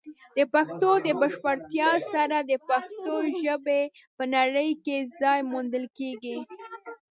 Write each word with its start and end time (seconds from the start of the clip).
د 0.37 0.39
پښتو 0.53 0.89
د 1.05 1.07
بشپړتیا 1.21 1.89
سره، 2.13 2.37
د 2.49 2.53
پښتو 2.69 3.13
ژبې 3.41 3.81
په 4.17 4.23
نړۍ 4.35 4.71
کې 4.85 4.97
ځای 5.21 5.39
موندل 5.51 5.85
کیږي. 5.97 6.37